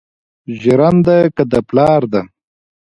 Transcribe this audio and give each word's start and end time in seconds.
ژرنده 0.61 1.17
که 1.35 1.43
د 1.51 1.53
پلار 1.67 2.01
ده 2.13 2.21